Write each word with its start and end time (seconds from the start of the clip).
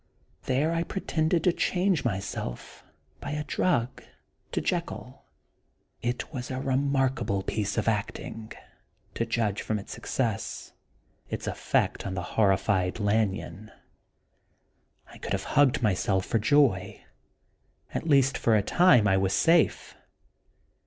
There 0.45 0.71
I 0.73 0.81
pretended 0.81 1.43
to 1.43 1.53
change 1.53 2.03
myself, 2.03 2.83
by 3.19 3.33
a 3.33 3.43
drug, 3.43 4.01
to 4.51 4.59
Jekyll. 4.59 5.25
It 6.01 6.33
was 6.33 6.49
a 6.49 6.59
re 6.59 6.75
markable 6.75 7.43
piece 7.43 7.77
of 7.77 7.87
acting, 7.87 8.51
to 9.13 9.27
judge 9.27 9.61
from 9.61 9.77
its 9.77 9.91
success, 9.93 10.73
ŌĆö 11.29 11.33
its 11.33 11.45
effect 11.45 12.07
on 12.07 12.15
the 12.15 12.23
horrified 12.33 12.99
Lan 12.99 13.35
yon. 13.35 13.71
I 15.09 15.19
could 15.19 15.33
have 15.33 15.43
hugged 15.53 15.83
myself 15.83 16.25
for 16.25 16.39
joy. 16.39 17.03
At 17.93 18.07
least 18.07 18.39
for 18.39 18.55
a 18.55 18.63
time 18.63 19.07
I 19.07 19.17
was 19.17 19.33
safe. 19.33 19.95